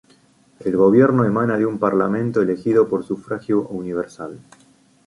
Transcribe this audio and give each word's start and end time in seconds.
El 0.61 0.77
gobierno 0.77 1.25
emana 1.25 1.59
de 1.59 1.67
un 1.67 1.77
Parlamento 1.77 2.41
elegido 2.41 2.89
por 2.89 3.05
sufragio 3.05 3.67
universal. 3.67 4.39